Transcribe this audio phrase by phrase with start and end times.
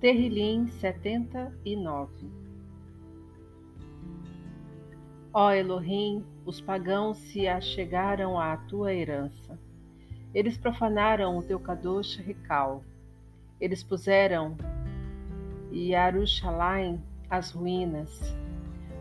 [0.00, 2.30] Terrilim 79
[5.34, 9.58] Ó Elohim, os pagãos se achegaram à tua herança.
[10.32, 12.84] Eles profanaram o teu Kadosh Recal.
[13.60, 14.56] Eles puseram
[15.72, 18.36] Yarushalayim as ruínas.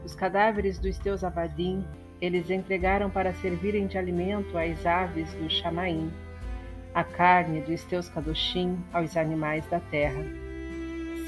[0.03, 1.85] Os cadáveres dos teus avadim
[2.19, 6.11] eles entregaram para servirem de alimento às aves do Chamaim,
[6.91, 10.46] a carne dos teus Kadoshim aos animais da terra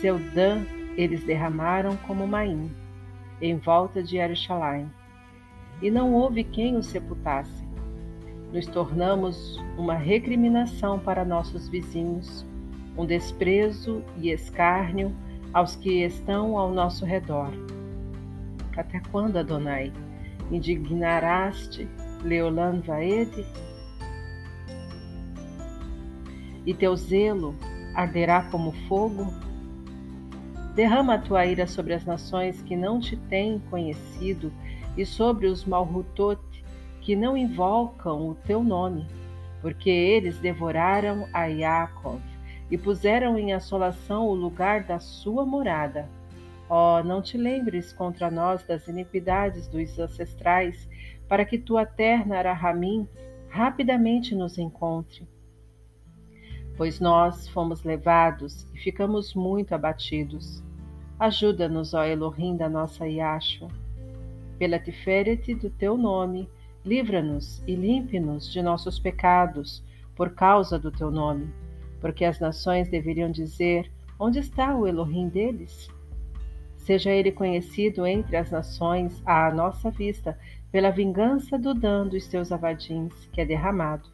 [0.01, 2.71] seu dã eles derramaram como Maim,
[3.41, 4.91] em volta de Jerusalém,
[5.81, 7.67] e não houve quem o sepultasse.
[8.51, 12.45] Nos tornamos uma recriminação para nossos vizinhos,
[12.97, 15.15] um desprezo e escárnio
[15.53, 17.49] aos que estão ao nosso redor.
[18.75, 19.91] Até quando, Adonai,
[20.51, 21.87] indignaraste
[22.23, 23.45] Leolan Vaede?
[26.65, 27.55] E teu zelo
[27.95, 29.48] arderá como fogo
[30.79, 34.49] Derrama a tua ira sobre as nações que não te têm conhecido
[34.95, 36.39] e sobre os Malhutot
[37.01, 39.05] que não invocam o teu nome,
[39.61, 42.21] porque eles devoraram a Yaakov
[42.71, 46.07] e puseram em assolação o lugar da sua morada.
[46.69, 50.87] Ó, oh, não te lembres contra nós das iniquidades dos ancestrais,
[51.27, 53.05] para que tua terna Arahamim
[53.49, 55.27] rapidamente nos encontre.
[56.77, 60.68] Pois nós fomos levados e ficamos muito abatidos.
[61.19, 63.67] Ajuda-nos, ó Elohim da nossa Yashua.
[64.57, 66.49] Pela tiferet do teu nome,
[66.85, 69.83] livra-nos e limpe-nos de nossos pecados,
[70.15, 71.53] por causa do teu nome.
[71.99, 75.89] Porque as nações deveriam dizer: Onde está o Elohim deles?
[76.77, 80.39] Seja ele conhecido entre as nações à nossa vista,
[80.71, 84.07] pela vingança do dano dos teus avadins, que é derramado.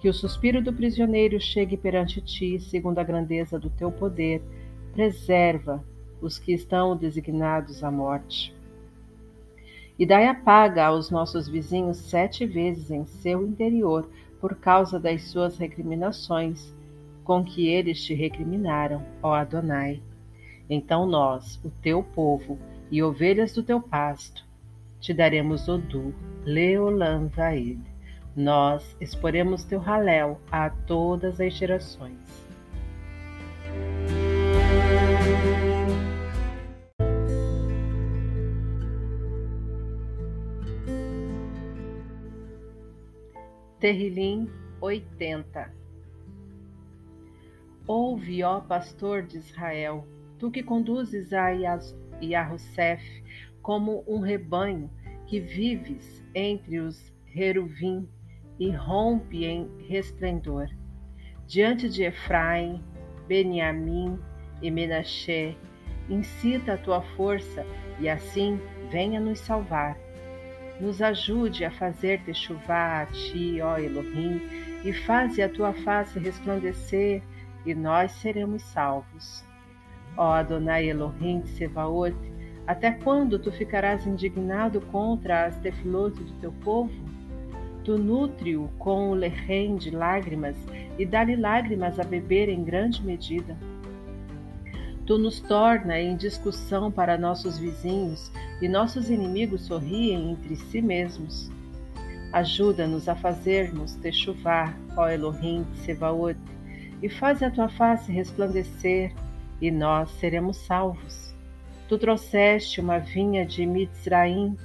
[0.00, 4.42] Que o suspiro do prisioneiro chegue perante ti, segundo a grandeza do teu poder.
[4.94, 5.84] Preserva
[6.20, 8.54] os que estão designados à morte.
[9.98, 14.08] E dai a paga aos nossos vizinhos sete vezes em seu interior
[14.40, 16.72] por causa das suas recriminações,
[17.24, 20.00] com que eles te recriminaram, ó Adonai.
[20.70, 22.58] Então nós, o teu povo
[22.90, 24.46] e ovelhas do teu pasto,
[25.00, 26.14] te daremos Odu,
[26.44, 27.80] Leolam Vaed.
[28.36, 32.47] Nós exporemos teu raléu a todas as gerações.
[43.80, 44.50] Terrilim
[44.80, 45.72] 80
[47.86, 50.04] Ouve, ó pastor de Israel,
[50.36, 51.50] tu que conduzes a
[52.20, 53.22] Yahussef
[53.62, 54.90] como um rebanho,
[55.28, 58.08] que vives entre os Heruvim
[58.58, 60.68] e rompe em resplendor.
[61.46, 62.82] Diante de Efraim,
[63.28, 64.18] Beniamim
[64.60, 65.56] e Menashe,
[66.10, 67.64] incita a tua força
[68.00, 68.60] e assim
[68.90, 69.96] venha nos salvar
[70.80, 74.40] nos ajude a fazer-te chuvar a ti, ó Elohim,
[74.84, 77.22] e faze a tua face resplandecer,
[77.66, 79.44] e nós seremos salvos.
[80.16, 82.14] Ó Adonai Elohim de Sevaot,
[82.66, 86.92] até quando tu ficarás indignado contra as tefilot do teu povo?
[87.82, 90.56] Tu nutre-o com o lerrém de lágrimas
[90.98, 93.56] e dá-lhe lágrimas a beber em grande medida.
[95.08, 98.30] Tu nos torna em discussão para nossos vizinhos
[98.60, 101.50] e nossos inimigos sorriem entre si mesmos.
[102.30, 106.38] Ajuda-nos a fazermos te chuvar, ó Elohim Sebaot,
[107.02, 109.14] e faz a tua face resplandecer,
[109.62, 111.34] e nós seremos salvos.
[111.88, 114.58] Tu trouxeste uma vinha de Mitzraim,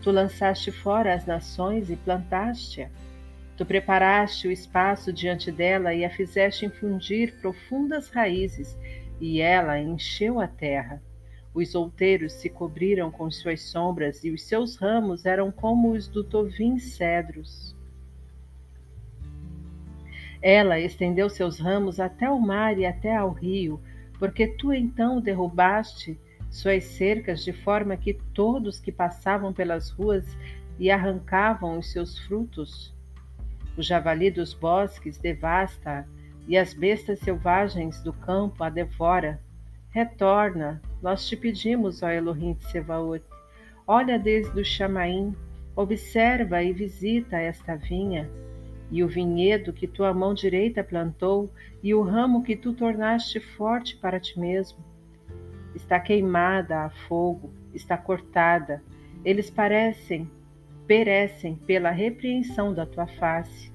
[0.00, 2.88] tu lançaste fora as nações e plantaste-a.
[3.56, 8.76] Tu preparaste o espaço diante dela e a fizeste infundir profundas raízes
[9.20, 11.02] e ela encheu a terra.
[11.54, 16.24] Os outeiros se cobriram com suas sombras, e os seus ramos eram como os do
[16.24, 17.76] tovim cedros.
[20.40, 23.80] Ela estendeu seus ramos até o mar e até ao rio,
[24.18, 26.18] porque tu então derrubaste
[26.50, 30.36] suas cercas de forma que todos que passavam pelas ruas
[30.78, 32.94] e arrancavam os seus frutos.
[33.76, 36.06] O javali dos bosques devasta
[36.46, 39.40] e as bestas selvagens do campo a devora.
[39.90, 43.22] Retorna, nós te pedimos, ó Elohim de Sebaot.
[43.86, 45.34] Olha desde o Chamaim,
[45.74, 48.30] observa e visita esta vinha,
[48.90, 51.50] e o vinhedo que tua mão direita plantou,
[51.82, 54.78] e o ramo que tu tornaste forte para ti mesmo.
[55.74, 58.82] Está queimada a fogo, está cortada,
[59.24, 60.30] eles parecem,
[60.86, 63.71] perecem pela repreensão da tua face.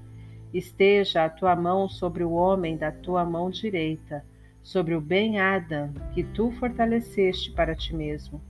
[0.52, 4.24] Esteja a tua mão sobre o homem da tua mão direita,
[4.62, 8.40] sobre o bem Adam que tu fortaleceste para ti mesmo.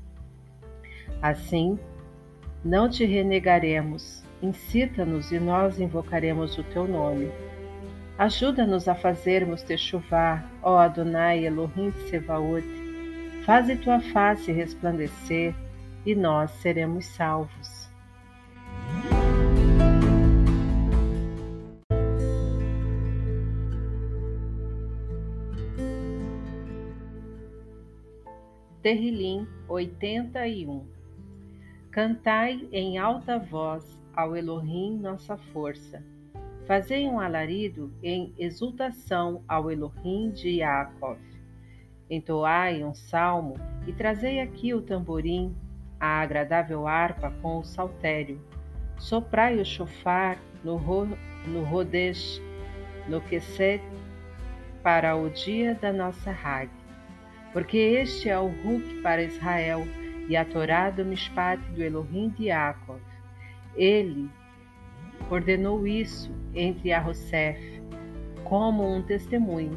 [1.21, 1.79] Assim,
[2.65, 7.31] não te renegaremos, incita-nos e nós invocaremos o teu nome.
[8.17, 12.67] Ajuda-nos a fazermos te chuvar, ó Adonai Elohim Sevaot.
[13.45, 15.55] Faze tua face resplandecer
[16.05, 17.78] e nós seremos salvos.
[28.89, 30.87] Terrilim 81
[31.91, 36.03] Cantai em alta voz ao Elohim nossa força.
[36.67, 41.19] Fazei um alarido em exultação ao Elohim de Yaakov.
[42.09, 45.55] Entoai um salmo e trazei aqui o tamborim,
[46.01, 48.41] a agradável harpa com o saltério.
[48.97, 51.07] Soprai o chofar no, ro,
[51.47, 52.41] no Rodesh,
[53.07, 53.83] no Queset,
[54.83, 56.78] para o dia da nossa Hag
[57.59, 59.85] porque este é o Huk para Israel
[60.29, 63.01] e a Torá do Mishpat do Elohim de Yaakov.
[63.75, 64.31] Ele
[65.29, 67.59] ordenou isso entre Arosef
[68.45, 69.77] como um testemunho.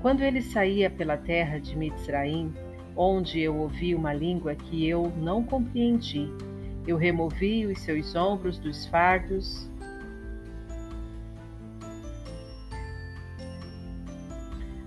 [0.00, 2.54] Quando ele saía pela terra de Mitzraim,
[2.96, 6.30] onde eu ouvi uma língua que eu não compreendi,
[6.86, 9.70] eu removi os seus ombros dos fardos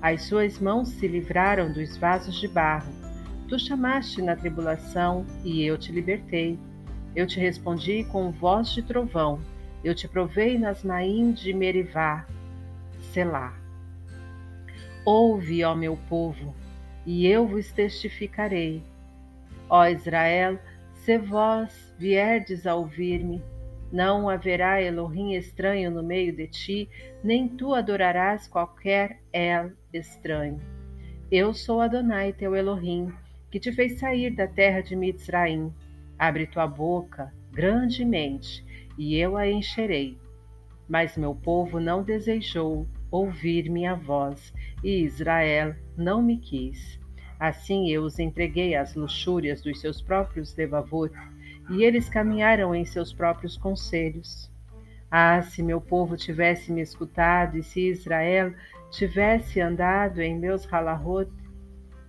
[0.10, 2.94] As suas mãos se livraram dos vasos de barro.
[3.50, 6.58] Tu chamaste na tribulação e eu te libertei.
[7.14, 9.42] Eu te respondi com voz de trovão.
[9.84, 12.26] Eu te provei nas maim de Merivá.
[13.12, 13.54] Selá.
[15.04, 16.56] Ouve, ó meu povo,
[17.06, 18.82] e eu vos testificarei.
[19.70, 20.58] Ó Israel,
[21.04, 23.44] se vós vierdes a ouvir-me,
[23.92, 26.90] não haverá Elohim estranho no meio de ti,
[27.24, 30.60] nem tu adorarás qualquer El estranho.
[31.32, 33.14] Eu sou Adonai, teu Elohim,
[33.52, 35.74] que te fez sair da terra de Mitzraim.
[36.18, 38.64] Abre tua boca grandemente,
[38.98, 40.18] e eu a encherei.
[40.88, 47.00] Mas meu povo não desejou ouvir minha voz, e Israel não me quis.
[47.40, 51.12] Assim eu os entreguei às luxúrias dos seus próprios levavot,
[51.70, 54.50] e eles caminharam em seus próprios conselhos.
[55.10, 58.54] Ah, se meu povo tivesse me escutado, e se Israel
[58.92, 61.32] tivesse andado em meus halahot,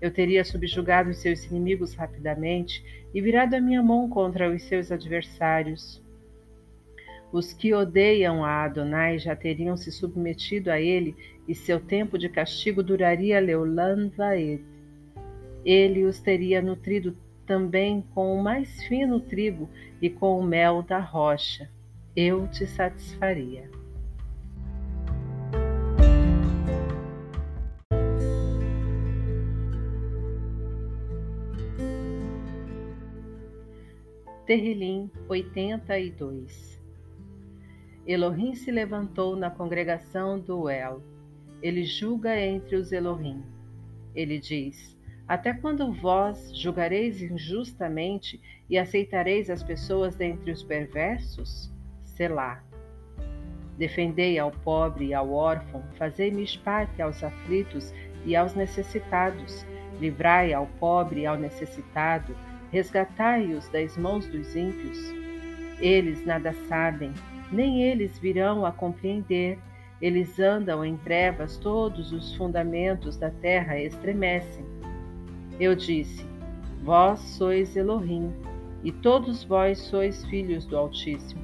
[0.01, 4.93] eu teria subjugado os seus inimigos rapidamente e virado a minha mão contra os seus
[4.93, 6.03] adversários.
[7.33, 11.15] Os que odeiam a Adonai já teriam se submetido a ele,
[11.47, 14.63] e seu tempo de castigo duraria leulan vaed.
[15.65, 17.17] Ele os teria nutrido
[17.49, 19.71] também com o mais fino trigo
[20.03, 21.71] e com o mel da rocha.
[22.15, 23.71] Eu te satisfaria.
[34.45, 36.79] Terrilim 82
[38.07, 41.03] Elohim se levantou na congregação do El.
[41.63, 43.43] Ele julga entre os Elohim.
[44.15, 44.98] Ele diz:
[45.29, 51.71] até quando vós julgareis injustamente e aceitareis as pessoas dentre os perversos?
[52.03, 52.63] Selá.
[53.77, 57.93] Defendei ao pobre e ao órfão, fazei-me parte aos aflitos
[58.25, 59.67] e aos necessitados,
[60.01, 62.35] livrai ao pobre e ao necessitado,
[62.73, 64.99] resgatai-os das mãos dos ímpios.
[65.79, 67.13] Eles nada sabem,
[67.53, 69.59] nem eles virão a compreender.
[70.01, 74.78] Eles andam em trevas, todos os fundamentos da terra estremecem.
[75.61, 76.25] Eu disse:
[76.83, 78.33] Vós sois Elohim,
[78.85, 81.43] e todos vós sois filhos do Altíssimo.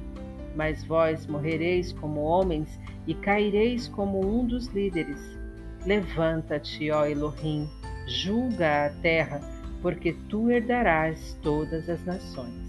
[0.55, 5.37] Mas vós morrereis como homens e caireis como um dos líderes.
[5.85, 7.67] Levanta-te, ó Elohim,
[8.07, 9.41] julga a terra,
[9.81, 12.64] porque tu herdarás todas as nações.